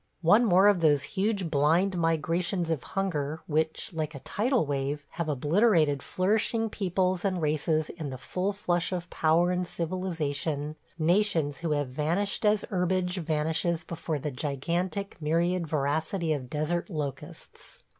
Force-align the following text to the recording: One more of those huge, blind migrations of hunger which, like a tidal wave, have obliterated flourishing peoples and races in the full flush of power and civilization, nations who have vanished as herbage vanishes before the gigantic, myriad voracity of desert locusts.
One 0.23 0.45
more 0.45 0.65
of 0.67 0.79
those 0.79 1.03
huge, 1.03 1.51
blind 1.51 1.95
migrations 1.95 2.71
of 2.71 2.81
hunger 2.81 3.43
which, 3.45 3.93
like 3.93 4.15
a 4.15 4.19
tidal 4.21 4.65
wave, 4.65 5.05
have 5.09 5.29
obliterated 5.29 6.01
flourishing 6.01 6.71
peoples 6.71 7.23
and 7.23 7.39
races 7.39 7.91
in 7.91 8.09
the 8.09 8.17
full 8.17 8.51
flush 8.51 8.91
of 8.91 9.11
power 9.11 9.51
and 9.51 9.67
civilization, 9.67 10.75
nations 10.97 11.59
who 11.59 11.73
have 11.73 11.89
vanished 11.89 12.45
as 12.45 12.65
herbage 12.71 13.17
vanishes 13.17 13.83
before 13.83 14.17
the 14.17 14.31
gigantic, 14.31 15.17
myriad 15.21 15.67
voracity 15.67 16.33
of 16.33 16.49
desert 16.49 16.89
locusts. 16.89 17.83